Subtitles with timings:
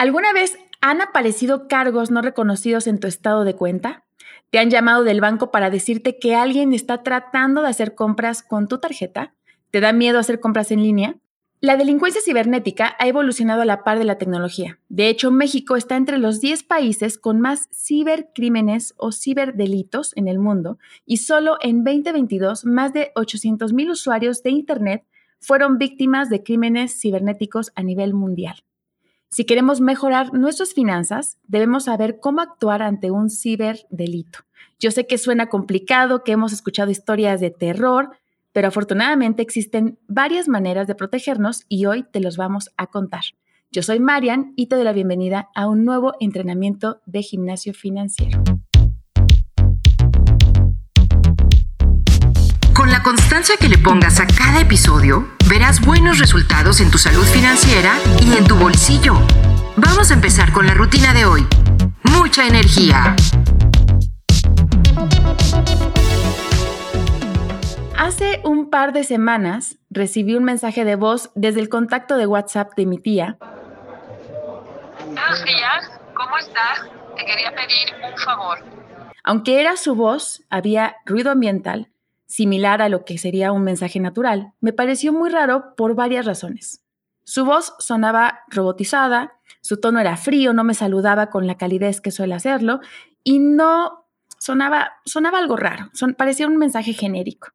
[0.00, 4.06] ¿Alguna vez han aparecido cargos no reconocidos en tu estado de cuenta?
[4.48, 8.66] ¿Te han llamado del banco para decirte que alguien está tratando de hacer compras con
[8.66, 9.34] tu tarjeta?
[9.70, 11.16] ¿Te da miedo hacer compras en línea?
[11.60, 14.78] La delincuencia cibernética ha evolucionado a la par de la tecnología.
[14.88, 20.38] De hecho, México está entre los 10 países con más cibercrímenes o ciberdelitos en el
[20.38, 25.04] mundo y solo en 2022 más de 800.000 usuarios de Internet
[25.40, 28.64] fueron víctimas de crímenes cibernéticos a nivel mundial.
[29.32, 34.40] Si queremos mejorar nuestras finanzas, debemos saber cómo actuar ante un ciberdelito.
[34.80, 38.10] Yo sé que suena complicado, que hemos escuchado historias de terror,
[38.52, 43.22] pero afortunadamente existen varias maneras de protegernos y hoy te los vamos a contar.
[43.70, 48.42] Yo soy Marian y te doy la bienvenida a un nuevo entrenamiento de gimnasio financiero.
[53.00, 57.94] La constancia que le pongas a cada episodio, verás buenos resultados en tu salud financiera
[58.20, 59.14] y en tu bolsillo.
[59.76, 61.46] Vamos a empezar con la rutina de hoy.
[62.02, 63.16] Mucha energía.
[67.96, 72.74] Hace un par de semanas recibí un mensaje de voz desde el contacto de WhatsApp
[72.76, 73.38] de mi tía.
[75.06, 76.82] Buenos días, ¿cómo estás?
[77.16, 78.58] Te quería pedir un favor.
[79.24, 81.90] Aunque era su voz, había ruido ambiental,
[82.30, 84.52] similar a lo que sería un mensaje natural.
[84.60, 86.82] Me pareció muy raro por varias razones.
[87.24, 92.12] Su voz sonaba robotizada, su tono era frío, no me saludaba con la calidez que
[92.12, 92.80] suele hacerlo
[93.24, 94.06] y no
[94.38, 97.48] sonaba, sonaba algo raro, parecía un mensaje genérico.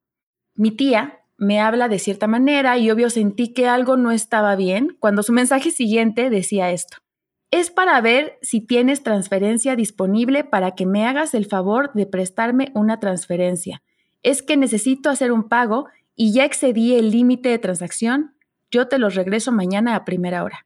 [0.55, 4.95] Mi tía me habla de cierta manera y obvio sentí que algo no estaba bien
[4.99, 6.97] cuando su mensaje siguiente decía esto.
[7.49, 12.71] Es para ver si tienes transferencia disponible para que me hagas el favor de prestarme
[12.75, 13.81] una transferencia.
[14.25, 18.33] Es que necesito hacer un pago y ya excedí el límite de transacción.
[18.71, 20.65] Yo te los regreso mañana a primera hora.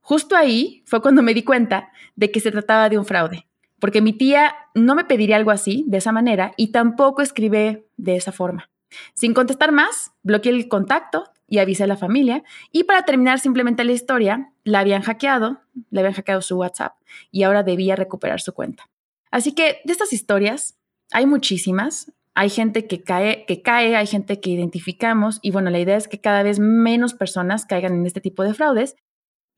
[0.00, 3.48] Justo ahí fue cuando me di cuenta de que se trataba de un fraude,
[3.80, 8.14] porque mi tía no me pediría algo así, de esa manera, y tampoco escribe de
[8.14, 8.70] esa forma.
[9.14, 12.44] Sin contestar más, bloqueé el contacto y avisé a la familia.
[12.70, 15.60] Y para terminar simplemente la historia, la habían hackeado,
[15.90, 16.94] le habían hackeado su WhatsApp
[17.32, 18.88] y ahora debía recuperar su cuenta.
[19.32, 20.76] Así que de estas historias
[21.10, 22.12] hay muchísimas.
[22.40, 26.08] Hay gente que cae, que cae, hay gente que identificamos y bueno, la idea es
[26.08, 28.96] que cada vez menos personas caigan en este tipo de fraudes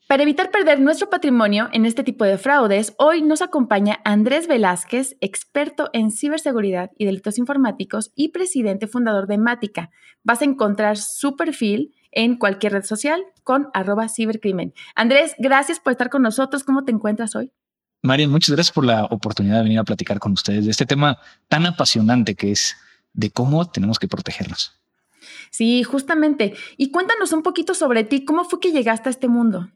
[0.08, 5.16] para evitar perder nuestro patrimonio en este tipo de fraudes, hoy nos acompaña Andrés Velázquez,
[5.20, 9.90] experto en ciberseguridad y delitos informáticos y presidente fundador de Mática.
[10.24, 14.74] Vas a encontrar su perfil en cualquier red social con arroba cibercrimen.
[14.96, 16.64] Andrés, gracias por estar con nosotros.
[16.64, 17.52] ¿Cómo te encuentras hoy?
[18.02, 21.18] Marian, muchas gracias por la oportunidad de venir a platicar con ustedes de este tema
[21.48, 22.76] tan apasionante que es
[23.12, 24.72] de cómo tenemos que protegernos.
[25.50, 26.54] Sí, justamente.
[26.76, 28.24] Y cuéntanos un poquito sobre ti.
[28.24, 29.70] ¿Cómo fue que llegaste a este mundo?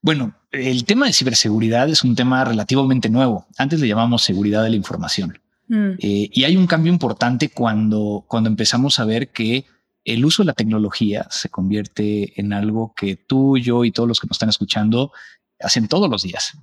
[0.00, 3.46] Bueno, el tema de ciberseguridad es un tema relativamente nuevo.
[3.56, 5.38] Antes le llamamos seguridad de la información.
[5.68, 5.92] Mm.
[6.00, 9.64] Eh, y hay un cambio importante cuando, cuando empezamos a ver que
[10.04, 14.18] el uso de la tecnología se convierte en algo que tú, yo y todos los
[14.18, 15.12] que nos están escuchando
[15.60, 16.58] hacen todos los días.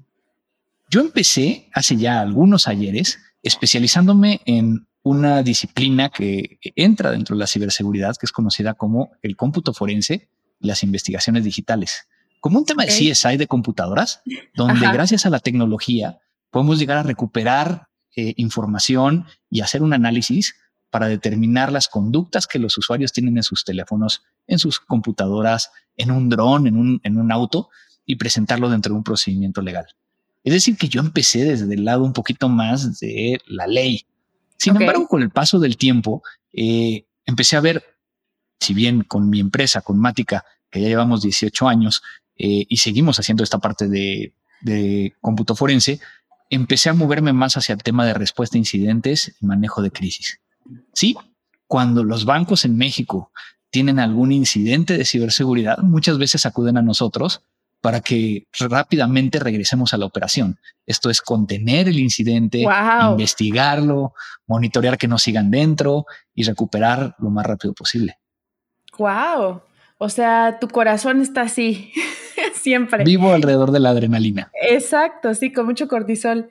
[0.89, 7.47] Yo empecé hace ya algunos ayeres especializándome en una disciplina que entra dentro de la
[7.47, 10.29] ciberseguridad, que es conocida como el cómputo forense
[10.59, 12.07] y las investigaciones digitales.
[12.41, 14.21] Como un tema de CSI de computadoras,
[14.55, 16.17] donde gracias a la tecnología
[16.49, 20.55] podemos llegar a recuperar eh, información y hacer un análisis
[20.89, 26.09] para determinar las conductas que los usuarios tienen en sus teléfonos, en sus computadoras, en
[26.09, 27.69] un dron, en un, en un auto
[28.07, 29.85] y presentarlo dentro de un procedimiento legal.
[30.43, 34.05] Es decir, que yo empecé desde el lado un poquito más de la ley.
[34.57, 36.23] Sin embargo, con el paso del tiempo,
[36.53, 37.83] eh, empecé a ver,
[38.59, 42.01] si bien con mi empresa, con Mática, que ya llevamos 18 años,
[42.35, 45.99] eh, y seguimos haciendo esta parte de, de cómputo forense,
[46.49, 50.39] empecé a moverme más hacia el tema de respuesta a incidentes y manejo de crisis.
[50.93, 51.15] Sí,
[51.67, 53.31] cuando los bancos en México
[53.69, 57.43] tienen algún incidente de ciberseguridad, muchas veces acuden a nosotros
[57.81, 60.59] para que rápidamente regresemos a la operación.
[60.85, 62.65] Esto es contener el incidente,
[63.11, 64.13] investigarlo,
[64.47, 68.19] monitorear que no sigan dentro y recuperar lo más rápido posible.
[68.97, 69.61] Wow.
[69.97, 71.91] O sea, tu corazón está así,
[72.53, 73.03] siempre.
[73.03, 74.51] Vivo alrededor de la adrenalina.
[74.61, 76.49] Exacto, sí, con mucho cortisol.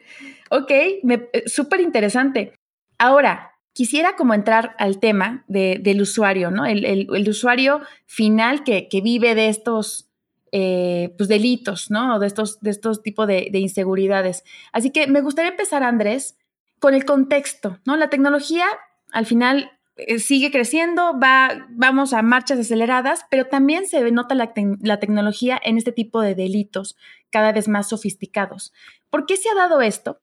[0.51, 2.55] Ok, eh, súper interesante.
[2.99, 6.67] Ahora, quisiera como entrar al tema del usuario, ¿no?
[6.67, 10.08] El, usuario final que, vive de estos
[10.53, 12.19] eh, pues delitos, ¿no?
[12.19, 14.45] De estos, de estos tipos de, de inseguridades.
[14.73, 16.37] Así que me gustaría empezar, Andrés,
[16.79, 17.97] con el contexto, ¿no?
[17.97, 18.67] La tecnología,
[19.13, 24.53] al final, eh, sigue creciendo, va, vamos a marchas aceleradas, pero también se nota la,
[24.81, 26.97] la, tecnología en este tipo de delitos
[27.31, 28.73] cada vez más sofisticados.
[29.11, 30.21] ¿Por qué se ha dado esto?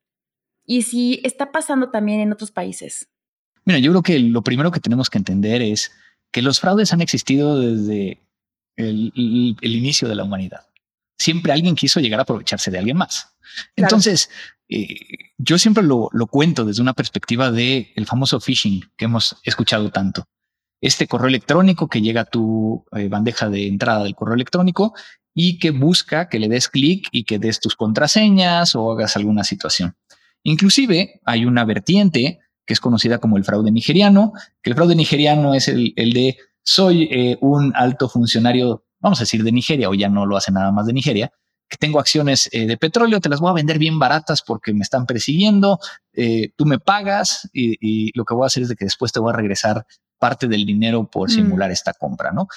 [0.65, 3.09] Y si está pasando también en otros países.
[3.65, 5.91] Mira, yo creo que lo primero que tenemos que entender es
[6.31, 8.24] que los fraudes han existido desde
[8.75, 10.67] el, inicio de la humanidad.
[11.17, 13.35] Siempre alguien quiso llegar a aprovecharse de alguien más.
[13.75, 14.29] Entonces,
[14.67, 14.95] eh,
[15.37, 20.25] yo siempre lo, cuento desde una perspectiva de el famoso phishing que hemos escuchado tanto.
[20.81, 24.93] Este correo electrónico que llega a tu eh, bandeja de entrada del correo electrónico
[25.33, 29.43] y que busca que le des clic y que des tus contraseñas o hagas alguna
[29.43, 29.95] situación.
[30.43, 35.53] Inclusive hay una vertiente que es conocida como el fraude nigeriano, que el fraude nigeriano
[35.53, 40.09] es el, de soy eh, un alto funcionario, vamos a decir, de Nigeria, o ya
[40.09, 41.31] no lo hace nada más de Nigeria,
[41.69, 44.81] que tengo acciones eh, de petróleo, te las voy a vender bien baratas porque me
[44.81, 45.79] están persiguiendo,
[46.13, 49.19] eh, tú me pagas y, lo que voy a hacer es de que después te
[49.19, 49.85] voy a regresar
[50.19, 51.33] parte del dinero por mm.
[51.33, 52.47] simular esta compra, ¿no?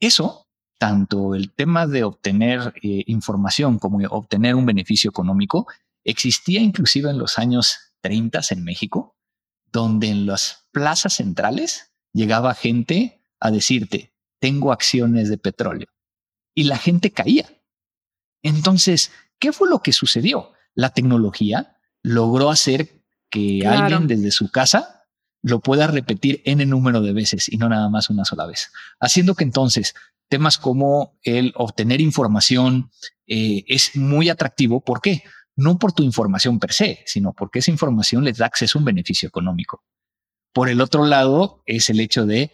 [0.00, 0.46] Eso,
[0.78, 5.66] tanto el tema de obtener información como obtener un beneficio económico,
[6.04, 9.16] existía inclusive en los años 30 en México,
[9.72, 15.88] donde en las plazas centrales llegaba gente a decirte, tengo acciones de petróleo.
[16.54, 17.48] Y la gente caía.
[18.42, 20.52] Entonces, ¿qué fue lo que sucedió?
[20.74, 25.06] La tecnología logró hacer que alguien desde su casa
[25.42, 28.72] lo pueda repetir en el número de veces y no nada más una sola vez,
[28.98, 29.94] haciendo que entonces
[30.28, 32.90] temas como el obtener información
[33.26, 34.80] eh, es muy atractivo.
[34.80, 35.22] ¿Por qué?
[35.58, 38.84] no por tu información per se, sino porque esa información les da acceso a un
[38.84, 39.82] beneficio económico.
[40.52, 42.52] Por el otro lado, es el hecho de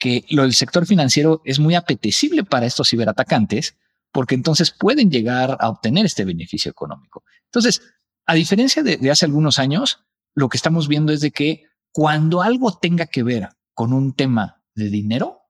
[0.00, 3.76] que lo del sector financiero es muy apetecible para estos ciberatacantes,
[4.10, 7.22] porque entonces pueden llegar a obtener este beneficio económico.
[7.44, 7.82] Entonces,
[8.26, 10.04] a diferencia de, hace algunos años,
[10.34, 14.62] lo que estamos viendo es de que cuando algo tenga que ver con un tema
[14.74, 15.42] de dinero,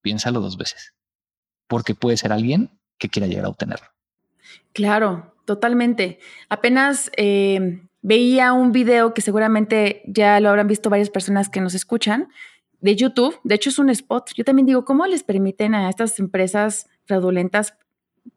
[0.00, 0.94] piénsalo dos veces,
[1.68, 3.86] porque puede ser alguien que quiera llegar a obtenerlo.
[4.72, 6.20] Claro, totalmente.
[6.48, 11.74] Apenas eh, veía un video que seguramente ya lo habrán visto varias personas que nos
[11.74, 12.28] escuchan
[12.86, 13.38] de YouTube.
[13.44, 14.30] De hecho, es un spot.
[14.34, 17.74] Yo también digo, ¿cómo les permiten a estas empresas fraudulentas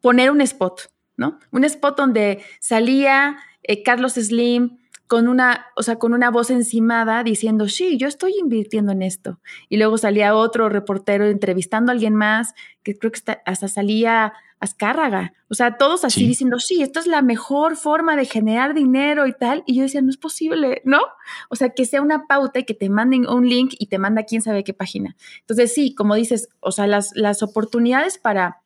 [0.02, 0.92] poner un spot?
[1.16, 1.38] ¿No?
[1.50, 7.24] Un spot donde salía eh, Carlos Slim con una, o sea, con una voz encimada
[7.24, 9.40] diciendo, sí, yo estoy invirtiendo en esto.
[9.68, 15.32] Y luego salía otro reportero entrevistando a alguien más, que creo que hasta salía Azcárraga.
[15.48, 19.32] O sea, todos así diciendo, sí, esto es la mejor forma de generar dinero y
[19.32, 19.64] tal.
[19.66, 21.00] Y yo decía, no es posible, ¿no?
[21.48, 24.24] O sea, que sea una pauta y que te manden un link y te manda
[24.24, 25.16] quién sabe qué página.
[25.40, 28.60] Entonces, sí, como dices, o sea, las, las oportunidades para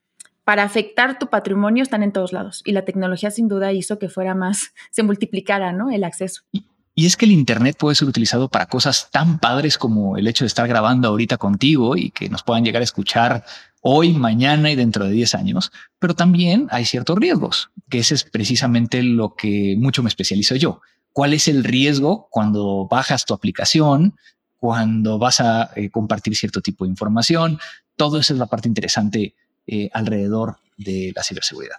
[0.45, 4.09] para afectar tu patrimonio están en todos lados y la tecnología sin duda hizo que
[4.09, 5.91] fuera más, se multiplicara, ¿no?
[5.91, 6.43] El acceso.
[6.53, 6.67] Y,
[7.07, 10.47] es que el Internet puede ser utilizado para cosas tan padres como el hecho de
[10.47, 13.45] estar grabando ahorita contigo y que nos puedan llegar a escuchar
[13.87, 18.25] hoy, mañana y dentro de 10 años, pero también hay ciertos riesgos, que ese es
[18.25, 20.81] precisamente lo que mucho me especializo yo.
[21.13, 24.17] ¿Cuál es el riesgo cuando bajas tu aplicación,
[24.57, 27.59] cuando vas a eh, compartir cierto tipo de información?
[27.95, 29.35] Todo eso es la parte interesante
[29.67, 31.77] eh, alrededor de la ciberseguridad.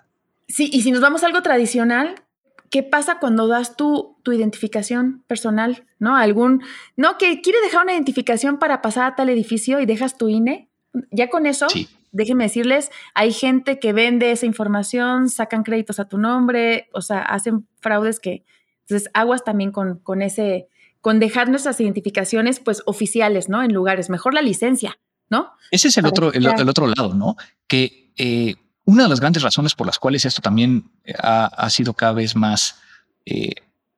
[0.47, 2.21] Sí, y si nos vamos a algo tradicional,
[2.69, 5.87] ¿qué pasa cuando das tu, tu identificación personal?
[5.97, 6.15] ¿No?
[6.15, 6.61] Algún,
[6.97, 10.69] no, que quiere dejar una identificación para pasar a tal edificio y dejas tu INE.
[11.11, 11.67] Ya con eso,
[12.11, 17.19] déjenme decirles, hay gente que vende esa información, sacan créditos a tu nombre, o sea,
[17.19, 18.45] hacen fraudes que,
[18.81, 20.67] entonces, aguas también con, con ese,
[21.01, 23.63] con dejar nuestras identificaciones, pues, oficiales, ¿no?
[23.63, 24.97] En lugares, mejor la licencia,
[25.29, 25.51] ¿no?
[25.71, 27.35] Ese es el otro, el, otro lado, ¿no?
[27.67, 31.93] Que eh, una de las grandes razones por las cuales esto también eh, ha, sido
[31.93, 32.79] cada vez más
[33.25, 33.55] eh,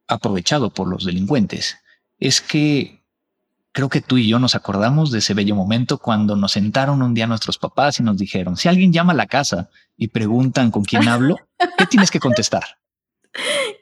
[0.07, 1.77] aprovechado por los delincuentes
[2.19, 2.96] es que
[3.77, 7.13] creo que tú y yo nos acordamos de ese bello momento cuando nos sentaron un
[7.13, 10.83] día nuestros papás y nos dijeron, si alguien llama a la casa y preguntan con
[10.83, 11.37] quién hablo,
[11.77, 12.63] ¿qué tienes que contestar?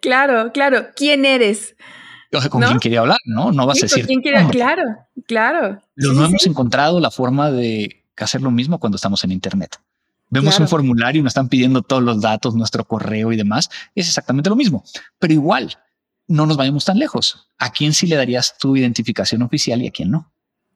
[0.01, 0.87] Claro, claro.
[0.97, 1.77] ¿Quién eres?
[2.49, 3.53] con quién quería hablar, ¿no?
[3.53, 4.05] No vas a decir.
[4.05, 4.83] Quién quiere, claro,
[5.27, 5.81] claro.
[5.95, 9.79] Pero no hemos encontrado la forma de hacer lo mismo cuando estamos en Internet.
[10.29, 13.69] Vemos un formulario y nos están pidiendo todos los datos, nuestro correo y demás.
[13.95, 14.83] Es exactamente lo mismo.
[15.19, 15.77] Pero igual,
[16.27, 17.49] no nos vayamos tan lejos.
[17.57, 20.31] ¿A quién sí le darías tu identificación oficial y a quién no?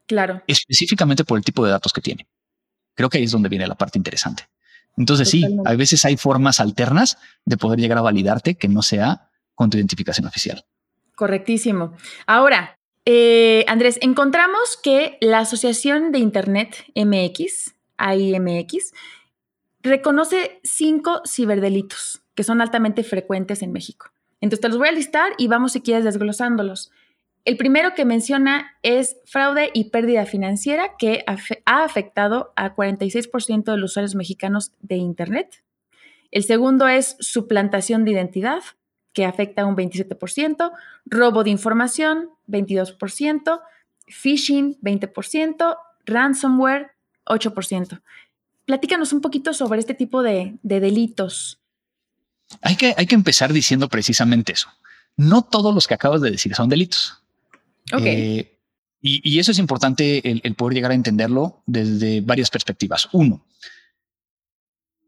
[0.06, 0.42] Claro.
[0.48, 2.28] Específicamente por el tipo de datos que tiene.
[2.96, 4.50] Creo que ahí es donde viene la parte interesante.
[4.98, 9.30] Entonces sí, a veces hay formas alternas de poder llegar a validarte que no sea
[9.56, 10.66] con tu identificación oficial.
[11.16, 11.94] Correctísimo.
[12.26, 12.76] Ahora,
[13.06, 18.94] eh, Andrés, encontramos que la Asociación de Internet MX, AIMX,
[19.82, 24.12] reconoce cinco ciberdelitos que son altamente frecuentes en México.
[24.42, 26.92] Entonces te los voy a listar y vamos si quieres desglosándolos.
[27.46, 31.24] El primero que menciona es fraude y pérdida financiera que
[31.66, 35.64] ha afectado a 46% de los usuarios mexicanos de Internet.
[36.32, 38.62] El segundo es suplantación de identidad,
[39.14, 40.72] que afecta a un 27%,
[41.06, 43.62] robo de información, 22%,
[44.08, 46.92] phishing, 20%, ransomware,
[47.26, 48.02] 8%.
[48.66, 51.59] Platícanos un poquito sobre este tipo de, delitos.
[52.62, 54.70] Hay que, hay que empezar diciendo precisamente eso.
[55.16, 57.22] No todos los que acabas de decir son delitos.
[58.04, 58.60] Eh,
[59.02, 63.10] y, eso es importante el, poder llegar a entenderlo desde varias perspectivas.
[63.14, 63.46] Uno,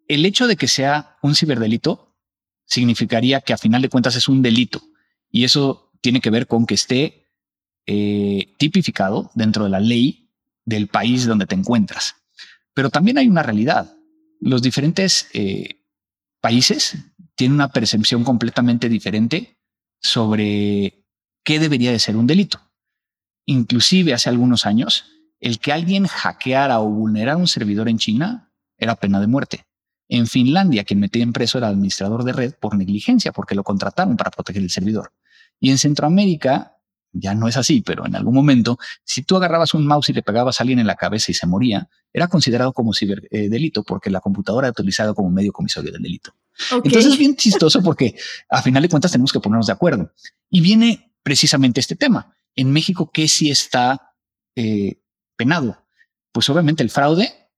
[0.07, 2.15] el hecho de que sea un ciberdelito
[2.65, 4.81] significaría que a final de cuentas es un delito.
[5.29, 7.27] Y eso tiene que ver con que esté
[7.85, 10.29] eh, tipificado dentro de la ley
[10.65, 12.15] del país donde te encuentras.
[12.73, 13.97] Pero también hay una realidad.
[14.39, 15.81] Los diferentes eh,
[16.39, 16.97] países
[17.41, 19.57] tienen una percepción completamente diferente
[19.99, 21.07] sobre
[21.43, 22.61] qué debería de ser un delito.
[23.47, 25.05] Inclusive hace algunos años,
[25.39, 29.65] el que alguien hackeara o vulnerara un servidor en China era pena de muerte.
[30.07, 34.17] En Finlandia, quien metía en preso era administrador de red por negligencia, porque lo contrataron
[34.17, 35.11] para proteger el servidor.
[35.59, 36.77] Y en Centroamérica,
[37.11, 40.21] ya no es así, pero en algún momento, si tú agarrabas un mouse y le
[40.21, 44.21] pegabas a alguien en la cabeza y se moría, era considerado como ciberdelito, porque la
[44.21, 46.35] computadora era utilizada como medio comisario del delito.
[46.71, 48.15] Entonces es bien chistoso porque
[48.49, 50.11] a final de cuentas tenemos que ponernos de acuerdo.
[50.49, 52.35] Y viene precisamente este tema.
[52.55, 54.13] En México, ¿qué sí está
[54.55, 55.01] eh,
[55.35, 55.85] penado?
[56.31, 57.49] Pues obviamente el fraude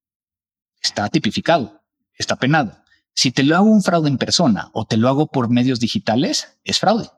[0.82, 1.84] está tipificado,
[2.14, 2.78] está penado.
[3.16, 6.58] Si te lo hago un fraude en persona o te lo hago por medios digitales,
[6.64, 7.10] es fraude.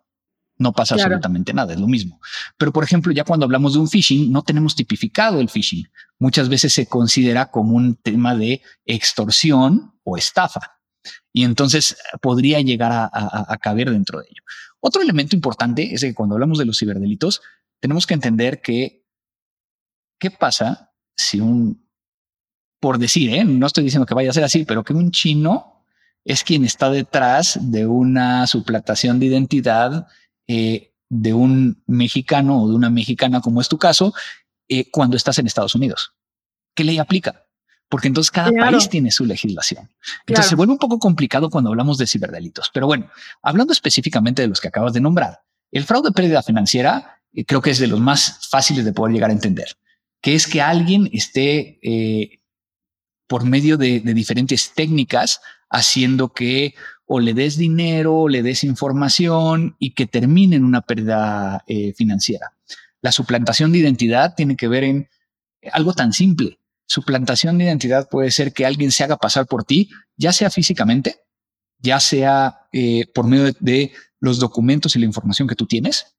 [0.58, 2.22] No pasa absolutamente nada, es lo mismo.
[2.58, 5.90] Pero, por ejemplo, ya cuando hablamos de un phishing, no tenemos tipificado el phishing.
[6.18, 10.80] Muchas veces se considera como un tema de extorsión o estafa.
[11.34, 14.42] Y entonces podría llegar a caber dentro de ello.
[14.80, 17.42] Otro elemento importante es que cuando hablamos de los ciberdelitos,
[17.80, 19.04] tenemos que entender que,
[20.20, 21.90] ¿qué pasa si un,
[22.80, 23.44] por decir, ¿eh?
[23.44, 25.84] no estoy diciendo que vaya a ser así, pero que un chino
[26.24, 30.08] es quien está detrás de una suplantación de identidad
[30.48, 34.14] eh, de un mexicano o de una mexicana, como es tu caso,
[34.70, 36.14] eh, cuando estás en Estados Unidos?
[36.76, 37.45] ¿Qué ley aplica?
[37.88, 39.90] Porque entonces cada país tiene su legislación.
[40.26, 42.72] Entonces se vuelve un poco complicado cuando hablamos de ciberdelitos.
[42.74, 43.10] Pero bueno,
[43.44, 47.80] hablando específicamente de los que acabas de nombrar, el fraude pérdida financiera creo que es
[47.80, 49.68] de los más fáciles de poder llegar a entender,
[50.22, 52.40] que es que alguien esté eh,
[53.28, 56.76] por medio de, diferentes técnicas haciendo que
[57.06, 61.94] o le des dinero, o le des información y que termine en una pérdida eh,
[61.94, 62.54] financiera.
[63.02, 65.10] La suplantación de identidad tiene que ver en
[65.72, 66.60] algo tan simple.
[66.88, 71.22] Suplantación de identidad puede ser que alguien se haga pasar por ti, ya sea físicamente,
[71.80, 73.92] ya sea eh, por medio de,
[74.26, 76.16] los documentos y la información que tú tienes,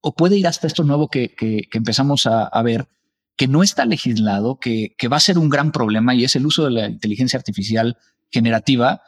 [0.00, 1.34] o puede ir hasta esto nuevo que,
[1.72, 2.88] empezamos a, ver,
[3.36, 6.64] que no está legislado, que, va a ser un gran problema y es el uso
[6.64, 7.96] de la inteligencia artificial
[8.30, 9.02] generativa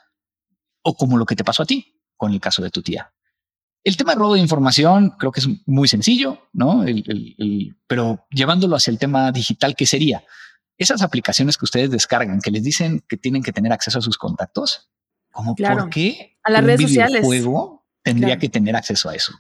[0.83, 3.13] o como lo que te pasó a ti con el caso de tu tía.
[3.83, 6.85] El tema de robo de información creo que es muy sencillo, ¿no?
[7.87, 10.25] pero llevándolo hacia el tema digital, ¿qué sería?
[10.79, 14.19] Esas aplicaciones que ustedes descargan, que les dicen que tienen que tener acceso a sus
[14.19, 14.91] contactos,
[15.31, 17.27] como por qué a las un redes sociales
[18.03, 19.35] tendría que tener acceso a eso.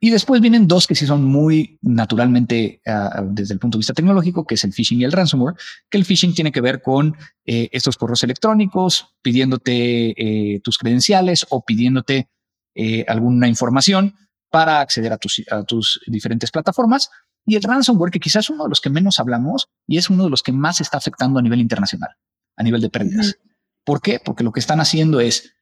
[0.00, 3.92] Y, después vienen dos que sí son muy naturalmente ah, desde el punto de vista
[3.92, 5.56] tecnológico, que es el phishing y el ransomware,
[5.90, 11.46] que el phishing tiene que ver con eh, estos correos electrónicos pidiéndote eh, tus credenciales
[11.50, 12.30] o pidiéndote
[12.74, 14.14] eh, alguna información
[14.50, 17.10] para acceder a tus, a tus diferentes plataformas.
[17.46, 20.24] Y el ransomware, que quizás es uno de los que menos hablamos y es uno
[20.24, 22.10] de los que más está afectando a nivel internacional,
[22.56, 23.38] a nivel de pérdidas.
[23.84, 24.20] ¿Por qué?
[24.22, 25.54] Porque lo que están haciendo es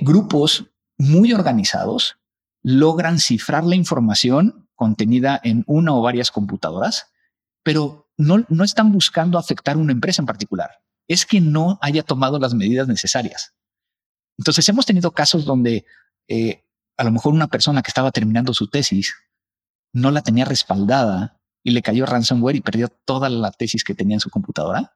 [0.00, 2.18] grupos muy organizados
[2.62, 7.06] logran cifrar la información contenida en una o varias computadoras,
[7.62, 10.82] pero no, no están buscando afectar a una empresa en particular.
[11.08, 13.54] Es que no haya tomado las medidas necesarias.
[14.38, 15.84] Entonces hemos tenido casos donde
[16.28, 16.64] eh,
[16.96, 19.14] a lo mejor una persona que estaba terminando su tesis
[19.92, 24.16] no la tenía respaldada y le cayó ransomware y perdió toda la tesis que tenía
[24.16, 24.94] en su computadora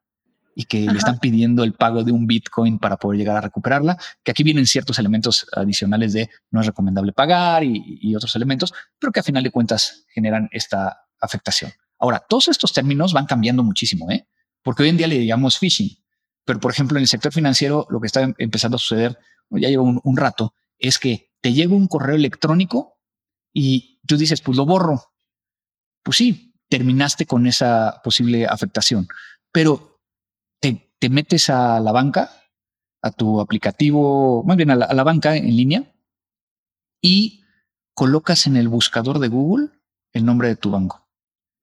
[0.55, 3.97] y que le están pidiendo el pago de un Bitcoin para poder llegar a recuperarla,
[4.23, 9.13] que aquí vienen ciertos elementos adicionales de no es recomendable pagar y, otros elementos, pero
[9.13, 11.73] que a final de cuentas generan esta afectación.
[11.99, 14.27] Ahora, todos estos términos van cambiando muchísimo, ¿eh?
[14.63, 15.97] porque hoy en día le llamamos phishing,
[16.45, 19.19] pero por ejemplo en el sector financiero lo que está em, empezando a suceder,
[19.51, 22.92] ya lleva un, un rato, es que te llega un correo electrónico
[23.53, 25.13] y tú dices, pues lo borro.
[26.03, 29.07] Pues sí, terminaste con esa posible afectación,
[29.53, 29.93] pero
[31.03, 32.31] te metes a la banca,
[33.03, 35.93] a tu aplicativo, más bien a la, banca en línea,
[37.03, 37.43] y
[37.93, 39.71] colocas en el buscador de Google
[40.13, 41.09] el nombre de tu banco.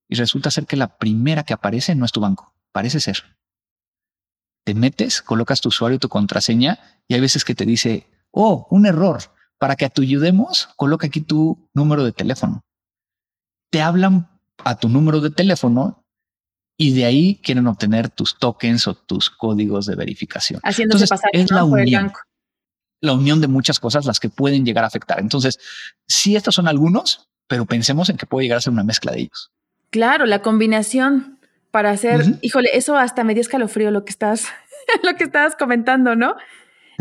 [0.10, 3.38] Y resulta ser que la primera que aparece no es tu banco, parece ser.
[4.66, 6.78] Te metes, colocas tu usuario y tu contraseña
[7.08, 9.22] y hay veces que te dice, oh, un error.
[9.60, 12.62] Para que te ayudemos, coloca aquí tu número de teléfono.
[13.70, 14.30] Te hablan
[14.64, 16.04] a tu número de teléfono
[16.78, 20.62] y de ahí quieren obtener tus tokens o tus códigos de verificación.
[20.64, 22.12] Haciéndose pasar es la unión.
[23.02, 25.20] La unión de muchas cosas las que pueden llegar a afectar.
[25.20, 25.60] Entonces,
[26.08, 29.22] sí, estos son algunos, pero pensemos en que puede llegar a ser una mezcla de
[29.22, 29.52] ellos.
[29.90, 31.40] Claro, la combinación
[31.72, 34.48] para hacer, híjole, eso hasta me dio escalofrío lo que estás,
[35.04, 36.36] lo que estabas comentando, ¿no?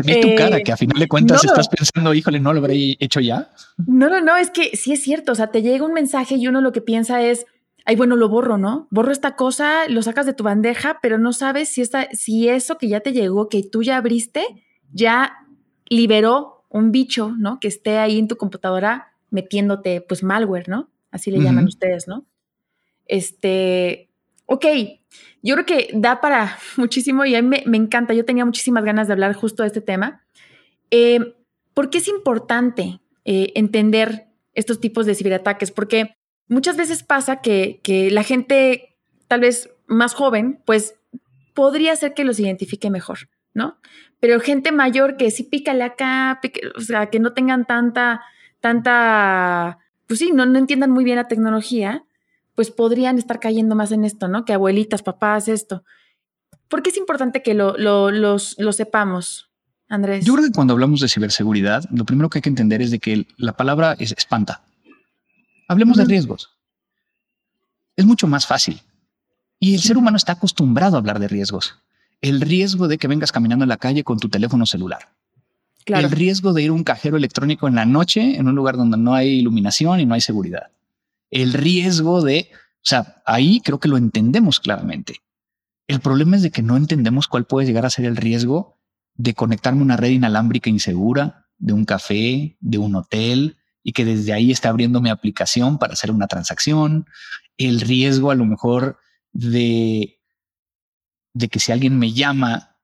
[0.03, 2.95] Vi tu cara, eh, que a final de cuentas estás pensando, híjole, no lo habré
[2.99, 3.49] hecho ya.
[3.85, 5.33] No, no, no, es que sí es cierto.
[5.33, 7.45] O sea, te llega un mensaje y uno lo que piensa es,
[7.85, 8.87] ay, bueno, lo borro, ¿no?
[8.91, 12.77] Borro esta cosa, lo sacas de tu bandeja, pero no sabes si, esta, si eso
[12.77, 14.45] que ya te llegó, que tú ya abriste,
[14.91, 15.45] ya
[15.87, 17.59] liberó un bicho, ¿no?
[17.59, 20.89] Que esté ahí en tu computadora metiéndote, pues, malware, ¿no?
[21.11, 22.25] Así le llaman ustedes, ¿no?
[23.05, 24.08] Este,
[24.49, 24.65] ok,
[25.41, 28.13] yo creo que da para muchísimo y a mí me, encanta.
[28.13, 30.25] Yo tenía muchísimas ganas de hablar justo de este tema.
[30.91, 31.35] Eh,
[31.73, 35.71] ¿Por qué es importante eh, entender estos tipos de ciberataques?
[35.71, 36.15] Porque
[36.47, 37.79] muchas veces pasa que,
[38.11, 40.95] la gente tal vez más joven, pues
[41.53, 43.77] podría ser que los identifique mejor, ¿no?
[44.19, 46.41] Pero gente mayor que sí pícale acá,
[46.75, 48.21] o sea, que no tengan tanta,
[48.59, 49.77] tanta,
[50.07, 52.03] pues sí, no entiendan muy bien la tecnología,
[52.59, 54.43] pues podrían estar cayendo más en esto, ¿no?
[54.43, 55.85] Que abuelitas, papás, esto.
[56.67, 58.37] ¿Por qué es importante que lo, lo,
[58.73, 59.49] sepamos,
[59.87, 60.25] Andrés?
[60.25, 62.99] Yo creo que cuando hablamos de ciberseguridad, lo primero que hay que entender es de
[62.99, 64.65] que la palabra es espanta.
[65.69, 66.49] Hablemos de riesgos.
[67.95, 68.81] Es mucho más fácil.
[69.57, 71.75] Y el ser humano está acostumbrado a hablar de riesgos.
[72.19, 75.13] El riesgo de que vengas caminando en la calle con tu teléfono celular.
[75.85, 78.97] El riesgo de ir a un cajero electrónico en la noche en un lugar donde
[78.97, 80.71] no hay iluminación y no hay seguridad
[81.31, 85.21] el riesgo de, o sea, ahí creo que lo entendemos claramente.
[85.87, 88.79] El problema es de que no entendemos cuál puede llegar a ser el riesgo
[89.15, 94.05] de conectarme a una red inalámbrica insegura, de un café, de un hotel, y que
[94.05, 97.05] desde ahí está abriendo mi aplicación para hacer una transacción.
[97.57, 98.99] El riesgo a lo mejor
[99.31, 100.19] de,
[101.33, 102.77] de que si alguien me llama,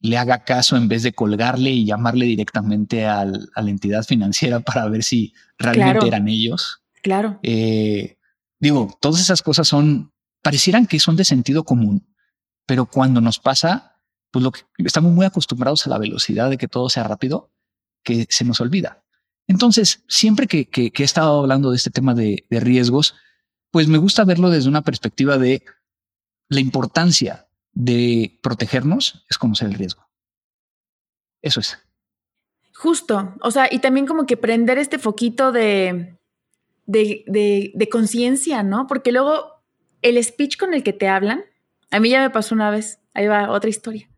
[0.00, 4.88] le haga caso en vez de colgarle y llamarle directamente a la entidad financiera para
[4.88, 6.82] ver si realmente eran ellos.
[7.08, 7.40] Claro.
[7.42, 8.18] Eh,
[8.60, 12.06] digo, todas esas cosas son, parecieran que son de sentido común,
[12.66, 16.68] pero cuando nos pasa, pues lo que estamos muy acostumbrados a la velocidad de que
[16.68, 17.50] todo sea rápido,
[18.04, 19.06] que se nos olvida.
[19.46, 23.14] Entonces, siempre que, he estado hablando de este tema de, de riesgos,
[23.70, 25.64] pues me gusta verlo desde una perspectiva de
[26.50, 30.06] la importancia de protegernos es conocer el riesgo.
[31.40, 31.78] Eso es.
[32.74, 35.52] Justo, o sea, y también como que prender este foquito
[36.88, 38.86] de, de, conciencia, ¿no?
[38.86, 39.62] Porque luego
[40.00, 41.44] el speech con el que te hablan,
[41.90, 44.08] a mí ya me pasó una vez, ahí va otra historia.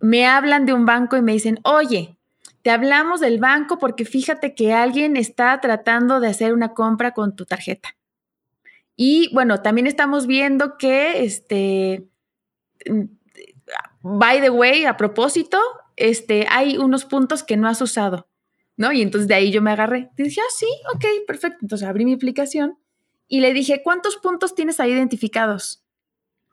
[0.00, 2.16] Me hablan de un banco y me dicen, oye,
[2.62, 7.36] te hablamos del banco porque fíjate que alguien está tratando de hacer una compra con
[7.36, 7.90] tu tarjeta.
[8.96, 12.08] Y bueno, también estamos viendo que, este,
[14.00, 15.58] by the way, a propósito,
[15.96, 18.29] este, hay unos puntos que no has usado.
[18.80, 18.92] ¿No?
[18.92, 20.08] Y entonces de ahí yo me agarré.
[20.16, 21.58] Y dije, ah, sí, ok, perfecto.
[21.60, 22.78] Entonces abrí mi aplicación
[23.28, 25.84] y le dije, ¿cuántos puntos tienes ahí identificados?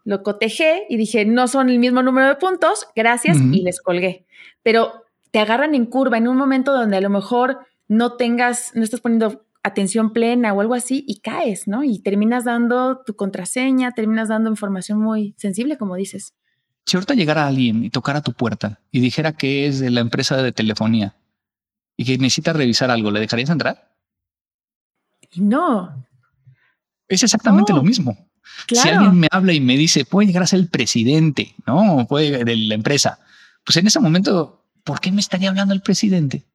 [0.03, 4.25] Lo cotejé y dije, no son el mismo número de puntos, gracias, y les colgué.
[4.61, 8.83] Pero te agarran en curva en un momento donde a lo mejor no tengas, no
[8.83, 11.85] estás poniendo atención plena o algo así y caes, ¿no?
[11.85, 16.33] Y terminas dando tu contraseña, terminas dando información muy sensible, como dices.
[16.85, 20.41] Si ahorita llegara alguien y tocara tu puerta y dijera que es de la empresa
[20.41, 21.15] de telefonía
[21.97, 23.91] y que necesita revisar algo, ¿le dejarías entrar?
[25.36, 26.05] No.
[27.07, 28.15] Es exactamente lo mismo.
[28.67, 32.05] Si alguien me habla y me dice, puede llegar a ser el presidente, ¿no?
[32.07, 33.19] Puede de la empresa.
[33.65, 36.45] Pues en ese momento, ¿por qué me estaría hablando el presidente?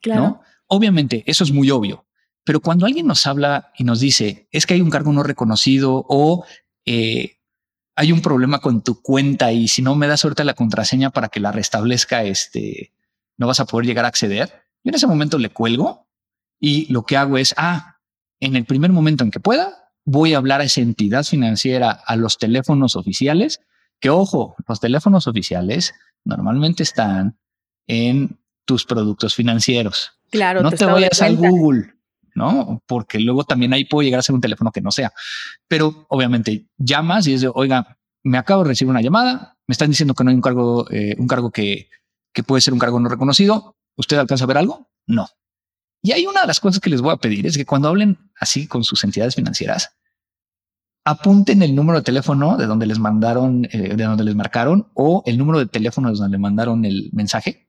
[0.00, 0.40] Claro.
[0.68, 2.06] Obviamente, eso es muy obvio.
[2.44, 6.04] Pero cuando alguien nos habla y nos dice, es que hay un cargo no reconocido
[6.08, 6.44] o
[6.84, 7.38] eh,
[7.94, 11.28] hay un problema con tu cuenta y si no me das suerte la contraseña para
[11.28, 12.92] que la restablezca, este,
[13.36, 14.62] no vas a poder llegar a acceder.
[14.84, 16.06] Yo en ese momento le cuelgo
[16.60, 17.98] y lo que hago es, ah,
[18.40, 22.16] en el primer momento en que pueda, voy a hablar a esa entidad financiera, a
[22.16, 23.60] los teléfonos oficiales,
[24.00, 27.38] que ojo, los teléfonos oficiales normalmente están
[27.86, 30.12] en tus productos financieros.
[30.30, 31.94] Claro, no te, vayas al Google,
[32.34, 32.82] ¿no?
[32.86, 35.12] Porque luego también ahí puede llegar a ser un teléfono que no sea.
[35.68, 39.90] Pero obviamente llamas y es de, oiga, me acabo de recibir una llamada, me están
[39.90, 41.88] diciendo que no hay un cargo, eh, un cargo que,
[42.32, 43.76] que puede ser un cargo no reconocido.
[43.96, 44.90] ¿Usted alcanza a ver algo?
[45.06, 45.28] No.
[46.02, 48.18] Y hay una de las cosas que les voy a pedir es que cuando hablen
[48.36, 49.96] así con sus entidades financieras,
[51.04, 55.22] apunten el número de teléfono de donde les mandaron, eh, de donde les marcaron o
[55.26, 57.68] el número de teléfono de donde le mandaron el mensaje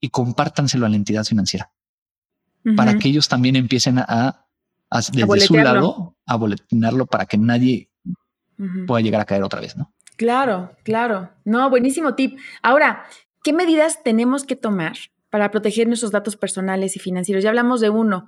[0.00, 1.72] y compártanselo a la entidad financiera
[2.76, 4.46] para que ellos también empiecen a,
[5.12, 7.90] desde su lado a boletinarlo para que nadie
[8.86, 9.92] pueda llegar a caer otra vez, ¿no?
[10.16, 11.30] Claro, claro.
[11.44, 12.38] No, buenísimo tip.
[12.62, 13.04] Ahora,
[13.42, 14.92] ¿qué medidas tenemos que tomar
[15.30, 17.42] para proteger nuestros datos personales y financieros?
[17.42, 18.26] Ya hablamos de uno.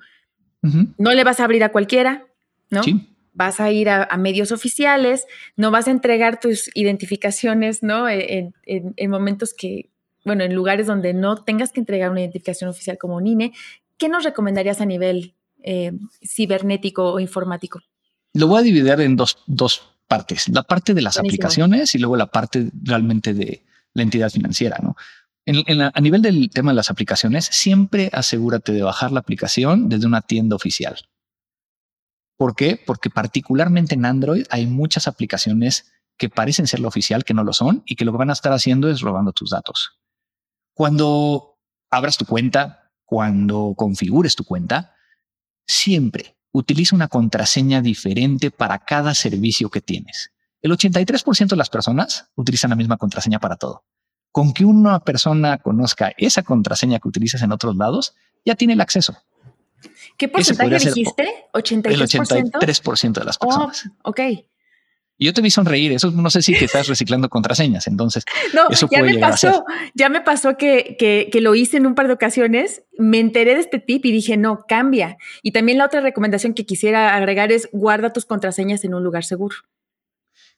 [0.97, 2.25] No le vas a abrir a cualquiera,
[2.71, 2.85] ¿no?
[2.85, 8.09] Sí vas a ir a, medios oficiales, no vas a entregar tus identificaciones, ¿no?
[8.09, 9.91] E, en, momentos que,
[10.25, 13.53] bueno, en lugares donde no tengas que entregar una identificación oficial como un INE.
[13.97, 17.81] ¿Qué nos recomendarías a nivel eh, cibernético o informático?
[18.35, 22.27] Lo voy a dividir en dos, partes, la parte de las aplicaciones y luego la
[22.27, 23.62] parte realmente de
[23.95, 24.95] la entidad financiera, ¿no?
[25.46, 30.22] A nivel del tema de las aplicaciones, siempre asegúrate de bajar la aplicación desde una
[30.22, 30.96] tienda oficial.
[32.37, 32.81] ¿Por qué?
[32.85, 37.52] Porque particularmente en Android hay muchas aplicaciones que parecen ser lo oficial, que no lo
[37.52, 39.98] son, y que lo que van a estar haciendo es robando tus datos.
[40.74, 41.59] Cuando
[41.90, 44.94] abras tu cuenta, cuando configures tu cuenta,
[45.66, 50.33] siempre utiliza una contraseña diferente para cada servicio que tienes.
[50.61, 53.85] El 83% de las personas utilizan la misma contraseña para todo.
[54.33, 58.14] Con que una persona conozca esa contraseña que utilizas en otros lados,
[58.45, 59.16] ya tiene el acceso.
[60.16, 61.47] ¿Qué porcentaje dijiste?
[61.53, 61.90] ¿83%?
[61.90, 63.90] El 83% de las personas.
[64.03, 64.21] Oh, ok.
[65.18, 68.68] Y yo te vi sonreír, eso no sé si te estás reciclando contraseñas, entonces no,
[68.71, 69.64] eso ya me pasó,
[69.95, 73.55] ya me pasó que, que, que, lo hice en un par de ocasiones, me enteré
[73.55, 75.18] de este tip y dije, no, cambia.
[75.42, 79.25] Y también la otra recomendación que quisiera agregar es guarda tus contraseñas en un lugar
[79.25, 79.55] seguro.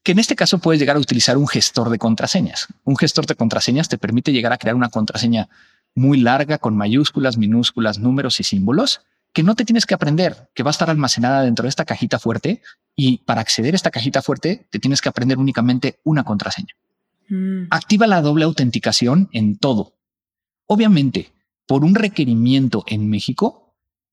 [0.05, 2.69] Que en este caso puedes llegar a utilizar un gestor de contraseñas.
[2.85, 5.49] Un gestor de contraseñas te permite llegar a crear una contraseña
[5.97, 9.01] muy larga con mayúsculas, minúsculas, números y símbolos
[9.35, 12.21] que no te tienes que aprender, que va a estar almacenada dentro de esta cajita
[12.21, 12.63] fuerte
[12.95, 16.75] y para acceder a esta cajita fuerte te tienes que aprender únicamente una contraseña.
[17.29, 17.65] Mm.
[17.71, 19.95] Activa la doble autenticación en todo.
[20.67, 21.33] Obviamente,
[21.67, 23.64] por un requerimiento en México,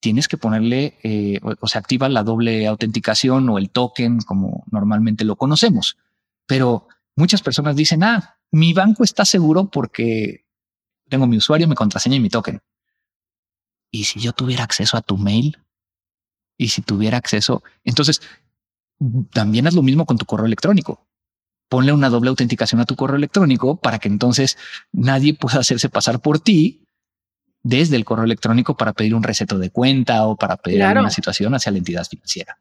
[0.02, 5.24] tienes que ponerle, eh, o, se activa la doble autenticación o el token como normalmente
[5.24, 5.98] lo conocemos.
[6.46, 10.46] Pero muchas personas dicen, ah, mi banco está seguro porque
[11.08, 12.62] tengo mi usuario, mi contraseña y mi token.
[13.92, 15.60] ¿y si yo tuviera acceso a tu mail?
[16.58, 17.64] ¿Y si tuviera acceso?
[17.84, 18.22] Entonces,
[19.32, 21.06] también haz lo mismo con tu correo electrónico.
[21.70, 24.58] Ponle una doble autenticación a tu correo electrónico para que entonces
[24.92, 26.88] nadie pueda hacerse pasar por ti
[27.64, 31.54] desde el correo electrónico para pedir un receto de cuenta o para pedir una situación
[31.54, 32.58] hacia la entidad financiera.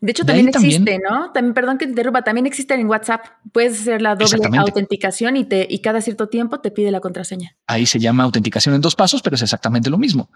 [0.00, 1.30] De hecho, también existe, ¿no?
[1.32, 3.24] También, perdón que te interrumpa, también existe en WhatsApp.
[3.52, 7.56] Puedes hacer la doble autenticación y, te, y cada cierto tiempo te pide la contraseña.
[7.66, 10.30] Ahí se llama autenticación en dos pasos, pero es exactamente lo mismo.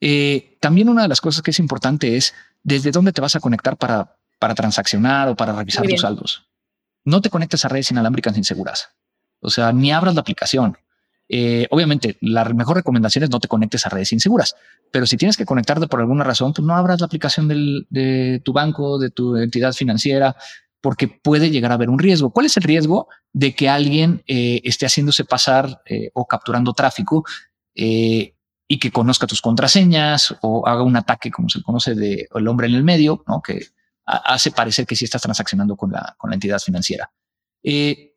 [0.00, 2.34] Eh, también una de las cosas que es importante es
[2.64, 6.48] desde dónde te vas a conectar para, para transaccionar o para revisar tus saldos.
[7.04, 8.90] No te conectes a redes inalámbricas inseguras.
[9.40, 10.78] O sea, ni abras la aplicación.
[11.34, 14.54] Eh, obviamente, la mejor recomendación es no te conectes a redes inseguras,
[14.90, 18.52] pero si tienes que conectarte por alguna razón, pues no abras la aplicación de tu
[18.52, 20.36] banco, de tu entidad financiera,
[20.82, 22.34] porque puede llegar a haber un riesgo.
[22.34, 27.24] ¿Cuál es el riesgo de que alguien eh, esté haciéndose pasar eh, o capturando tráfico
[27.74, 32.66] y que conozca tus contraseñas o haga un ataque, como se conoce, de el hombre
[32.66, 33.68] en el medio, que
[34.04, 37.10] hace parecer que sí estás transaccionando con la entidad financiera?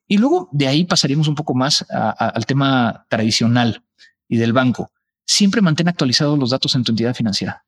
[0.07, 3.83] Y luego de ahí pasaríamos un poco más al tema tradicional
[4.27, 4.91] y del banco.
[5.25, 7.65] Siempre mantén actualizados los datos en tu entidad financiera.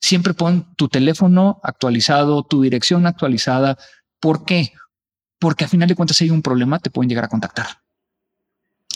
[0.00, 3.76] Siempre pon tu teléfono actualizado, tu dirección actualizada.
[4.20, 4.72] ¿Por qué?
[5.38, 7.66] Porque a final de cuentas, si hay un problema, te pueden llegar a contactar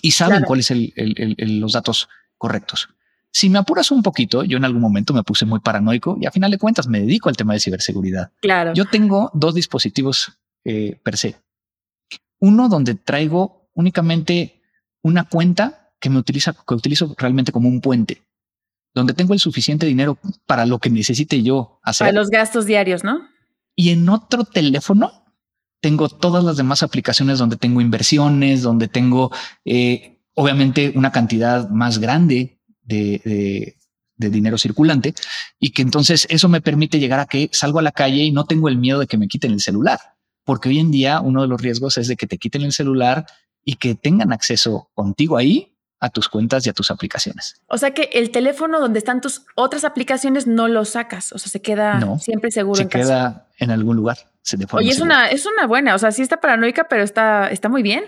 [0.02, 0.78] y saben cuáles son
[1.60, 2.88] los datos correctos.
[3.32, 6.32] Si me apuras un poquito, yo en algún momento me puse muy paranoico y a
[6.32, 8.32] final de cuentas me dedico al tema de ciberseguridad.
[8.40, 8.74] Claro.
[8.74, 10.32] Yo tengo dos dispositivos
[10.64, 11.36] eh, per se.
[12.40, 14.62] Uno donde traigo únicamente
[15.02, 18.22] una cuenta que me utiliza, que utilizo realmente como un puente,
[18.94, 22.06] donde tengo el suficiente dinero para lo que necesite yo hacer.
[22.06, 23.28] Para los gastos diarios, ¿no?
[23.76, 25.24] Y en otro teléfono
[25.80, 29.30] tengo todas las demás aplicaciones donde tengo inversiones, donde tengo
[29.64, 33.76] eh, obviamente una cantidad más grande de,
[34.16, 35.14] de, dinero circulante
[35.58, 38.44] y que entonces eso me permite llegar a que salgo a la calle y no
[38.44, 39.98] tengo el miedo de que me quiten el celular
[40.44, 43.26] porque hoy en día uno de los riesgos es de que te quiten el celular
[43.64, 47.60] y que tengan acceso contigo ahí a tus cuentas y a tus aplicaciones.
[47.66, 51.50] O sea que el teléfono donde están tus otras aplicaciones no lo sacas, o sea,
[51.50, 54.30] se queda siempre seguro se queda en algún lugar.
[54.72, 57.82] Oye, es una, es una buena, o sea, sí está paranoica, pero está, está muy
[57.82, 58.04] bien.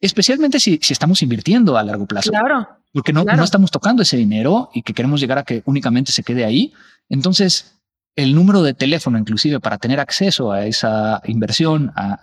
[0.00, 2.30] Especialmente si, si estamos invirtiendo a largo plazo.
[2.30, 2.68] Claro.
[2.92, 6.24] porque no, no estamos tocando ese dinero y que queremos llegar a que únicamente se
[6.24, 6.74] quede ahí.
[7.08, 7.80] Entonces,
[8.16, 12.18] el número de teléfono, inclusive para tener acceso a esa inversión, a,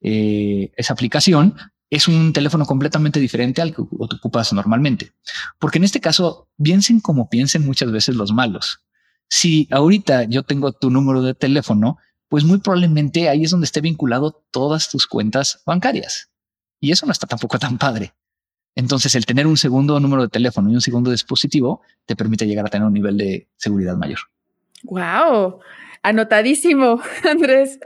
[0.00, 1.56] eh, esa aplicación,
[1.90, 5.12] es un teléfono completamente diferente al que ocupas normalmente.
[5.58, 8.80] Porque en este caso, piensen como piensen muchas veces los malos.
[9.28, 13.80] Si ahorita yo tengo tu número de teléfono, pues muy probablemente ahí es donde esté
[13.80, 16.30] vinculado todas tus cuentas bancarias.
[16.80, 18.14] Y eso no está tampoco tan padre.
[18.74, 22.66] Entonces, el tener un segundo número de teléfono y un segundo dispositivo te permite llegar
[22.66, 24.18] a tener un nivel de seguridad mayor.
[24.84, 25.60] Wow,
[26.02, 27.80] anotadísimo, Andrés.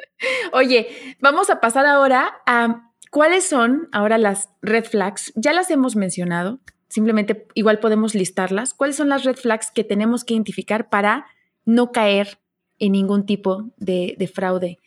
[0.53, 0.89] Oye,
[1.21, 5.33] vamos a pasar ahora a cuáles son ahora las red flags.
[5.37, 8.75] Ya las hemos mencionado, simplemente igual podemos listarlas.
[8.75, 11.27] ¿Cuáles son las red flags que tenemos que identificar para
[11.65, 12.39] no caer
[12.79, 14.79] en ningún tipo de, de fraude?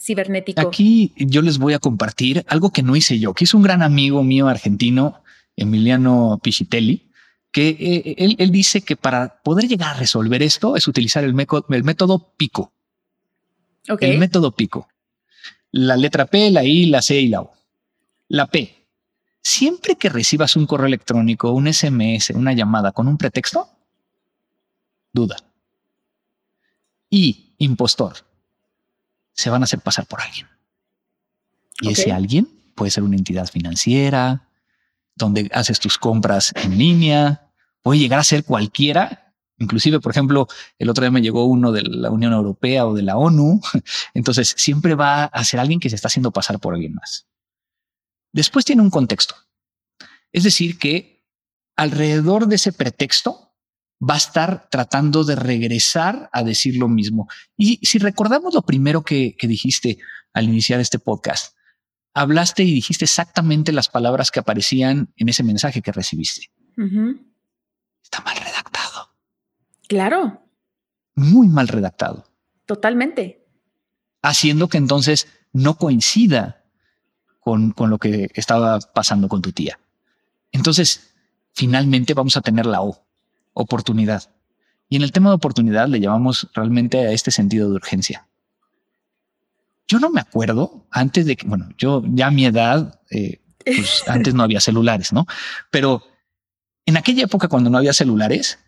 [0.00, 0.60] cibernético.
[0.60, 3.82] Aquí yo les voy a compartir algo que no hice yo, que es un gran
[3.82, 5.22] amigo mío argentino,
[5.56, 7.11] Emiliano Pichitelli,
[7.52, 11.36] que eh, él, dice que para poder llegar a resolver esto es utilizar el,
[11.68, 12.72] el método PICO.
[14.00, 14.88] El método PICO.
[15.70, 17.52] La letra P, la I, la C y la O.
[18.28, 18.86] La P.
[19.42, 23.68] Siempre que recibas un correo electrónico, un SMS, una llamada con un pretexto,
[25.12, 25.36] duda.
[27.10, 28.16] Y impostor.
[29.34, 30.46] Se van a hacer pasar por alguien.
[31.80, 34.48] Y ese alguien puede ser una entidad financiera,
[35.22, 37.50] donde haces tus compras en línea,
[37.82, 39.34] puede llegar a ser cualquiera.
[39.58, 43.02] Inclusive, por ejemplo, el otro día me llegó uno de la Unión Europea o de
[43.02, 43.60] la ONU.
[44.14, 47.26] Entonces, siempre va a ser alguien que se está haciendo pasar por alguien más.
[48.32, 49.34] Después tiene un contexto.
[50.32, 51.24] Es decir, que
[51.76, 53.54] alrededor de ese pretexto
[54.02, 57.28] va a estar tratando de regresar a decir lo mismo.
[57.56, 59.98] Y si recordamos lo primero que, que dijiste
[60.32, 61.54] al iniciar este podcast,
[62.14, 66.50] hablaste y dijiste exactamente las palabras que aparecían en ese mensaje que recibiste.
[68.02, 69.10] Está mal redactado.
[69.88, 70.42] Claro.
[71.14, 72.26] Muy mal redactado.
[72.66, 73.46] Totalmente.
[74.22, 76.64] Haciendo que entonces no coincida
[77.40, 79.78] con, con lo que estaba pasando con tu tía.
[80.52, 81.14] Entonces,
[81.52, 83.04] finalmente vamos a tener la O,
[83.52, 84.30] oportunidad.
[84.88, 88.28] Y en el tema de oportunidad le llamamos realmente a este sentido de urgencia.
[89.88, 94.04] Yo no me acuerdo antes de que, bueno, yo ya a mi edad, eh, pues
[94.06, 95.26] antes no había celulares, ¿no?
[95.70, 96.02] Pero
[96.86, 98.58] en aquella época cuando no había celulares,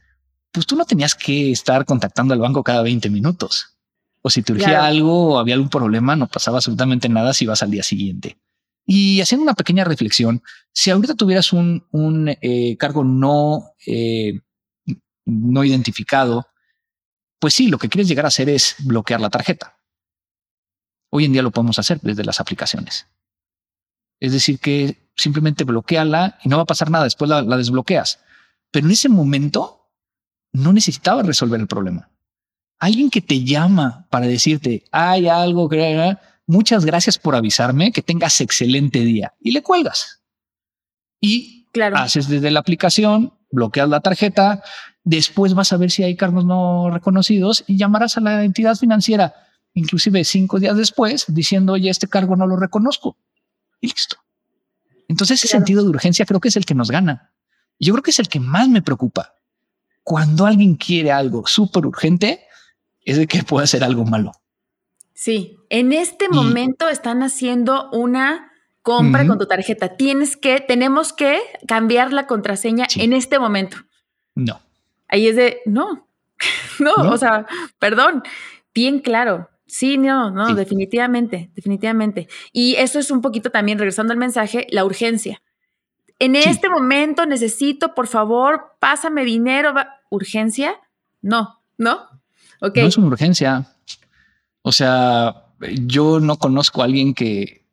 [0.53, 3.77] pues tú no tenías que estar contactando al banco cada 20 minutos.
[4.23, 7.63] O si te urgía algo o había algún problema, no pasaba absolutamente nada si vas
[7.63, 8.39] al día siguiente.
[8.87, 14.41] Y haciendo una pequeña reflexión, si ahorita tuvieras un, un eh, cargo no, eh,
[15.27, 16.47] no identificado,
[17.39, 19.77] pues sí, lo que quieres llegar a hacer es bloquear la tarjeta.
[21.17, 23.07] Hoy en día lo podemos hacer desde las aplicaciones.
[24.19, 28.19] Es decir, que simplemente bloqueala y no va a pasar nada, después la, desbloqueas.
[28.73, 29.93] Pero en ese momento
[30.51, 32.11] no necesitaba resolver el problema.
[32.81, 36.17] Alguien que te llama para decirte, hay algo que...
[36.49, 39.35] Muchas gracias por avisarme, que tengas excelente día.
[39.39, 40.21] Y le cuelgas.
[41.21, 41.97] Y claro.
[41.97, 44.65] haces desde la aplicación, bloqueas la tarjeta,
[45.05, 49.44] después vas a ver si hay cargos no reconocidos y llamarás a la entidad financiera
[49.75, 53.17] inclusive cinco días después, diciendo, oye, este cargo no lo reconozco.
[53.81, 54.17] Y listo.
[55.09, 57.33] Entonces ese sentido de urgencia creo que es el que nos gana.
[57.79, 59.35] Yo creo que es el que más me preocupa.
[60.03, 62.47] Cuando alguien quiere algo súper urgente,
[63.03, 64.33] es de que puede hacer algo malo.
[65.13, 68.51] Sí, en este momento están haciendo una
[68.83, 69.97] compra con tu tarjeta.
[69.97, 73.79] Tienes que, tenemos que cambiar la contraseña en este momento.
[74.35, 74.61] No.
[75.09, 76.09] Ahí es de, no,
[76.79, 77.47] no, o sea,
[77.79, 78.23] perdón,
[78.75, 79.49] bien claro.
[79.67, 82.29] Sí, no, no, definitivamente, definitivamente.
[82.53, 85.43] Y eso es un poquito también, regresando al mensaje, la urgencia.
[86.19, 89.75] En este momento necesito, por favor, pásame dinero.
[90.11, 90.77] ¿Urgencia?
[91.23, 92.09] No, ¿no?
[92.61, 92.83] Okay.
[92.83, 93.67] No es una urgencia.
[94.63, 97.65] O sea, yo no conozco a alguien que,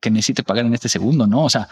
[0.00, 1.44] que necesite pagar en este segundo, ¿no?
[1.44, 1.68] O sea,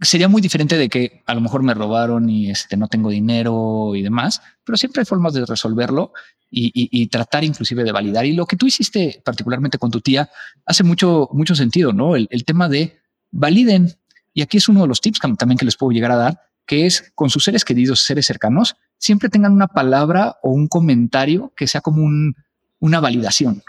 [0.00, 3.94] sería muy diferente de que a lo mejor me robaron y este, no tengo dinero
[3.94, 6.12] y demás, pero siempre hay formas de resolverlo
[6.50, 8.24] y, tratar inclusive de validar.
[8.24, 10.30] Y lo que tú hiciste particularmente con tu tía
[10.64, 12.16] hace mucho, mucho sentido, ¿no?
[12.16, 12.98] El, tema de
[13.30, 13.94] validen.
[14.32, 16.86] Y aquí es uno de los tips también que les puedo llegar a dar, que
[16.86, 21.66] es con sus seres queridos, seres cercanos, siempre tengan una palabra o un comentario que
[21.66, 22.34] sea como un,
[22.78, 23.62] una validación.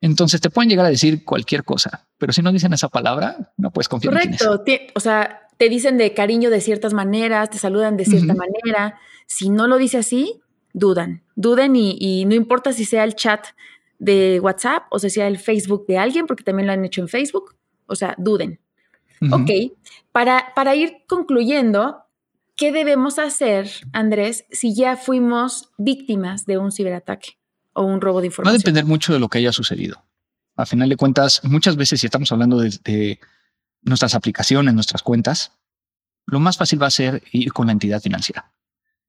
[0.00, 3.70] Entonces te pueden llegar a decir cualquier cosa, pero si no dicen esa palabra, no
[3.70, 4.62] puedes confiar Correcto.
[4.66, 8.98] en O sea, te dicen de cariño de ciertas maneras, te saludan de cierta manera.
[9.26, 10.40] Si no lo dice así,
[10.72, 11.22] dudan.
[11.34, 13.46] Duden y, no importa si sea el chat
[13.98, 17.08] de WhatsApp o si sea el Facebook de alguien, porque también lo han hecho en
[17.08, 17.56] Facebook.
[17.86, 18.60] O sea, duden.
[19.32, 19.50] Ok,
[20.12, 22.04] para, para ir concluyendo,
[22.54, 27.38] ¿qué debemos hacer, Andrés, si ya fuimos víctimas de un ciberataque
[27.76, 28.54] o un robo de información?
[28.54, 30.02] Va a depender mucho de lo que haya sucedido.
[30.56, 33.20] A final de cuentas, muchas veces si estamos hablando de,
[33.82, 35.52] nuestras aplicaciones, nuestras cuentas,
[36.26, 38.52] lo más fácil va a ser ir con la entidad financiera.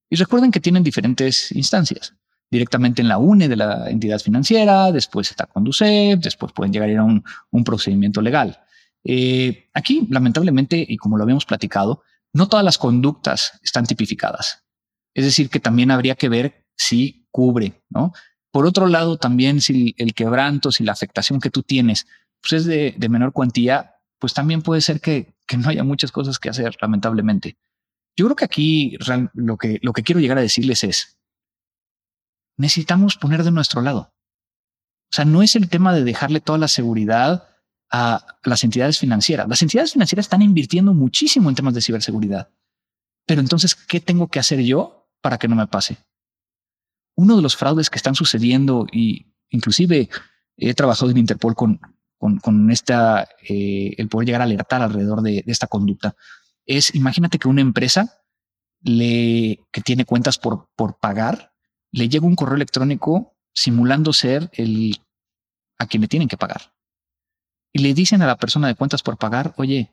[0.10, 2.13] Y recuerden que tienen diferentes instancias.
[2.51, 6.91] Directamente en la UNE de la entidad financiera, después está Conducep, después pueden llegar a
[6.91, 8.60] ir a un, procedimiento legal.
[9.03, 12.03] Eh, aquí, lamentablemente, y como lo habíamos platicado,
[12.34, 14.63] no todas las conductas están tipificadas.
[15.13, 18.13] Es decir, que también habría que ver si cubre, ¿no?
[18.51, 22.07] Por otro lado, también si el quebranto, si la afectación que tú tienes
[22.41, 26.49] pues es de, menor cuantía, pues también puede ser que, no haya muchas cosas que
[26.49, 27.57] hacer, lamentablemente.
[28.15, 28.97] Yo creo que aquí
[29.33, 31.17] lo que, lo que quiero llegar a decirles es,
[32.57, 34.13] necesitamos poner de nuestro lado.
[35.12, 37.49] O sea, no es el tema de dejarle toda la seguridad
[37.89, 39.47] a las entidades financieras.
[39.47, 42.49] Las entidades financieras están invirtiendo muchísimo en temas de ciberseguridad.
[43.25, 45.97] Pero entonces, ¿qué tengo que hacer yo para que no me pase?
[47.17, 50.10] Uno de los fraudes que están sucediendo y inclusive
[50.56, 51.82] he trabajado en Interpol con,
[52.17, 56.15] con, esta, eh, el poder llegar a alertar alrededor de, esta conducta,
[56.65, 58.23] es imagínate que una empresa
[58.82, 61.53] le, que tiene cuentas por, por pagar,
[61.91, 64.97] le llega un correo electrónico simulando ser el
[65.80, 66.73] a quien le tienen que pagar
[67.77, 69.91] y le dicen a la persona de cuentas por pagar, oye,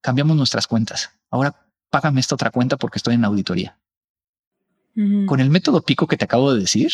[0.00, 1.10] cambiamos nuestras cuentas.
[1.30, 3.78] Ahora págame esta otra cuenta porque estoy en auditoría.
[5.26, 6.90] Con el método pico que te acabo de decir,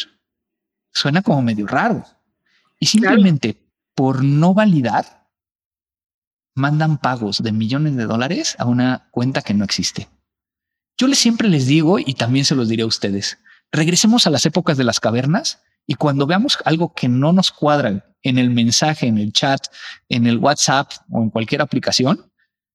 [0.92, 2.04] suena como medio raro.
[2.78, 3.64] Y simplemente
[3.94, 5.30] por no validar,
[6.54, 10.08] mandan pagos de millones de dólares a una cuenta que no existe.
[10.98, 13.38] Yo les siempre les digo, y también se los diré a ustedes,
[13.72, 18.04] regresemos a las épocas de las cavernas y cuando veamos algo que no nos cuadra
[18.22, 19.66] en el mensaje, en el chat,
[20.08, 22.30] en el WhatsApp o en cualquier aplicación,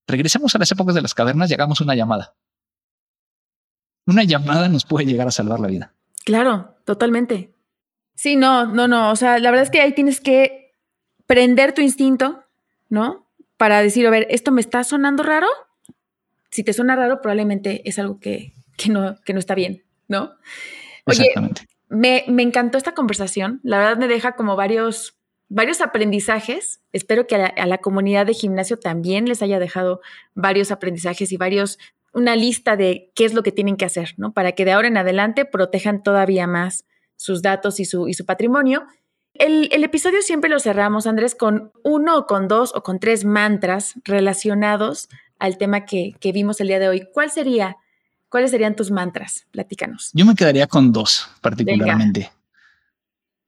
[0.06, 2.34] regresemos a las épocas de las cavernas y hagamos una llamada.
[4.10, 5.92] Una llamada nos puede llegar a salvar la vida.
[6.24, 7.52] Claro, totalmente.
[8.14, 9.10] Sí, no, no, no.
[9.10, 10.72] O sea, la verdad es que ahí tienes que
[11.26, 12.44] prender tu instinto,
[12.88, 13.26] ¿no?
[13.56, 15.46] Para decir, a ver, ¿esto me está sonando raro?
[16.50, 18.54] Si te suena raro, probablemente es algo que,
[18.88, 20.32] no, que no está bien, ¿no?
[21.06, 21.66] Exactamente.
[21.88, 23.60] Me, me, encantó esta conversación.
[23.62, 25.20] La verdad me deja como varios
[25.50, 26.80] varios aprendizajes.
[26.92, 30.00] Espero que a la, comunidad de gimnasio también les haya dejado
[30.34, 31.78] varios aprendizajes y varios,
[32.12, 34.32] una lista de qué es lo que tienen que hacer, ¿no?
[34.32, 36.84] Para que de ahora en adelante protejan todavía más
[37.16, 38.86] sus datos y su, y su patrimonio.
[39.34, 43.94] El, episodio siempre lo cerramos, Andrés, con uno o con dos o con tres mantras
[44.04, 47.08] relacionados al tema que, vimos el día de hoy.
[47.12, 47.76] ¿Cuál sería?
[48.28, 49.46] ¿Cuáles serían tus mantras?
[49.50, 50.10] Platícanos.
[50.12, 52.30] Yo me quedaría con dos particularmente.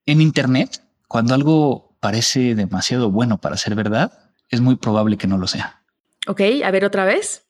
[0.06, 5.38] En Internet, cuando algo parece demasiado bueno para ser verdad, es muy probable que no
[5.38, 5.82] lo sea.
[6.26, 7.44] Ok, a ver otra vez.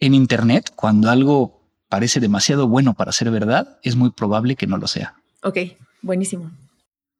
[0.00, 4.76] En Internet, cuando algo parece demasiado bueno para ser verdad, es muy probable que no
[4.76, 5.14] lo sea.
[5.42, 5.58] Ok,
[6.02, 6.50] buenísimo.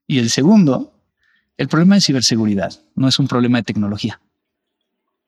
[0.06, 0.92] Y el segundo,
[1.56, 4.20] el problema de ciberseguridad no es un problema de tecnología.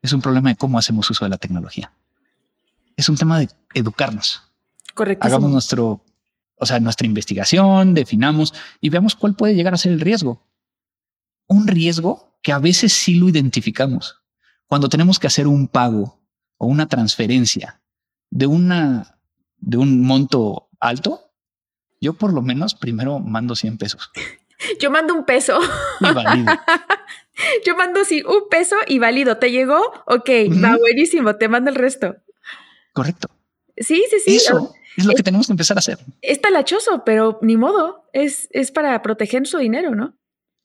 [0.03, 1.93] Es un problema de cómo hacemos uso de la tecnología.
[2.97, 4.43] Es un tema de educarnos.
[4.95, 5.27] Correcto.
[5.27, 6.05] Hagamos nuestro,
[6.57, 10.43] o sea, nuestra investigación, definamos y veamos cuál puede llegar a ser el riesgo
[11.51, 14.23] un riesgo que a veces sí lo identificamos.
[14.69, 16.20] Cuando tenemos que hacer un pago
[16.61, 17.81] o una transferencia
[18.31, 19.17] de una
[19.57, 21.33] de un monto alto,
[22.01, 24.11] yo por lo menos primero mando 100 pesos.
[24.79, 25.59] Yo mando un peso.
[26.01, 26.53] Y valido.
[27.65, 29.39] Yo mando sí, un peso y válido.
[29.39, 29.81] ¿Te llegó?
[30.05, 30.29] Ok,
[30.63, 32.17] va buenísimo, te mando el resto.
[32.93, 33.31] Correcto.
[33.79, 34.37] Sí, sí, sí.
[34.37, 35.99] Eso es lo que tenemos que empezar a hacer.
[36.21, 38.11] Es talachoso, pero ni modo.
[38.13, 40.19] Es, es para proteger su dinero, ¿no?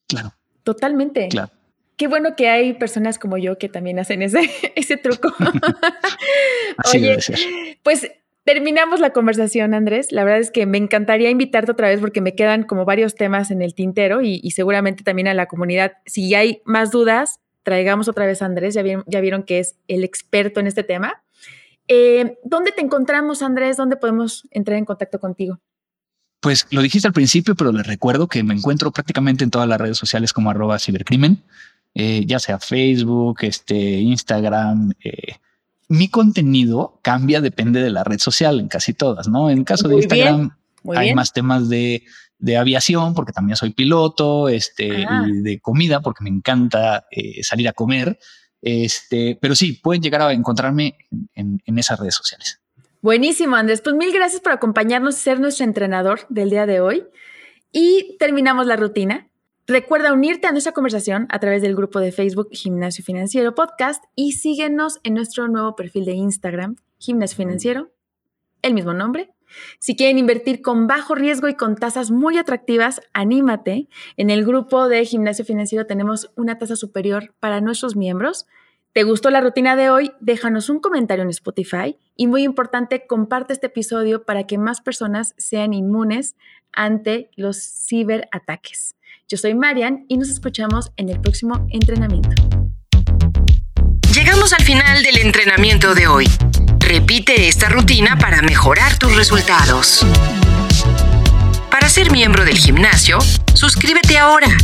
[0.09, 0.33] Claro.
[0.63, 1.29] Totalmente.
[1.29, 1.51] Claro.
[1.97, 5.33] Qué bueno que hay personas como yo que también hacen ese, ese truco.
[6.77, 7.39] Así debe ser.
[7.83, 8.11] Pues
[8.43, 10.11] terminamos la conversación, Andrés.
[10.11, 13.51] La verdad es que me encantaría invitarte otra vez porque me quedan como varios temas
[13.51, 15.93] en el tintero y, seguramente también a la comunidad.
[16.05, 18.73] Si hay más dudas, traigamos otra vez a Andrés.
[18.73, 21.23] Ya vieron, ya vieron que es el experto en este tema.
[21.87, 23.77] Eh, ¿Dónde te encontramos, Andrés?
[23.77, 25.59] ¿Dónde podemos entrar en contacto contigo?
[26.39, 29.81] Pues lo dijiste al principio, pero les recuerdo que me encuentro prácticamente en todas las
[29.81, 31.43] redes sociales como arroba cibercrimen,
[31.95, 34.91] eh, ya sea Facebook, este, Instagram.
[35.03, 35.37] Eh,
[35.87, 39.49] mi contenido cambia, depende de la red social, en casi todas, ¿no?
[39.49, 40.55] En el caso de Instagram
[40.95, 42.03] hay más temas de,
[42.55, 45.25] aviación, porque también soy piloto, este, ah.
[45.27, 48.19] y de comida, porque me encanta eh, salir a comer.
[48.61, 50.97] Este, pero sí, pueden llegar a encontrarme
[51.33, 52.59] en esas redes sociales.
[53.05, 53.81] Buenísimo, Andrés.
[53.81, 57.03] Pues mil gracias por acompañarnos y ser nuestro entrenador del día de hoy.
[57.71, 59.27] Y terminamos la rutina.
[59.67, 64.33] Recuerda unirte a nuestra conversación a través del grupo de Facebook Gimnasio Financiero Podcast y
[64.33, 67.95] síguenos en nuestro nuevo perfil de Instagram, Gimnasio Financiero
[68.65, 69.31] el mismo nombre.
[69.79, 73.87] Si quieren invertir con bajo riesgo y con tasas muy atractivas, anímate.
[74.17, 78.47] En el grupo de gimnasio financiero tenemos una tasa superior para nuestros miembros.
[78.91, 80.11] ¿Te gustó la rutina de hoy?
[80.19, 85.35] Déjanos un comentario en Spotify y muy importante, comparte este episodio para que más personas
[85.37, 86.35] sean inmunes
[86.71, 88.95] ante los ciberataques.
[89.27, 92.29] Yo soy Marian y nos escuchamos en el próximo entrenamiento.
[94.13, 96.29] Llegamos al final del entrenamiento de hoy.
[96.77, 100.05] Repite esta rutina para mejorar tus resultados.
[101.71, 103.17] Para ser miembro del gimnasio,
[103.55, 104.55] suscríbete ahora.